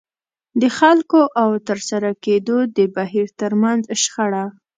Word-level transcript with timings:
د 0.61 0.63
خلکو 0.77 1.21
او 1.41 1.49
د 1.55 1.57
ترسره 1.69 2.09
کېدو 2.25 2.57
د 2.77 2.79
بهير 2.95 3.27
ترمنځ 3.39 3.81
شخړه. 4.01 4.45